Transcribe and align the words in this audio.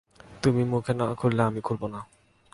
তুমি 0.43 0.61
মুখ 0.63 0.85
না 0.99 1.05
খুললে, 1.19 1.41
আমিও 1.43 1.63
খুলব 1.67 1.83
না। 1.93 1.99